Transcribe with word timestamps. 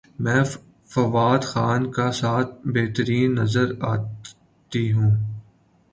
میں 0.23 0.43
فواد 0.91 1.41
خان 1.43 1.81
کے 1.91 2.07
ساتھ 2.11 2.51
بہترین 2.73 3.29
نظر 3.35 3.67
اتی 3.83 4.85
ہوں 4.91 5.11